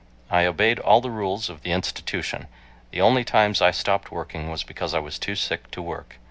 [0.31, 2.47] I obeyed all the rules of the institution.
[2.89, 6.15] The only times I stopped working was because I was too sick to work.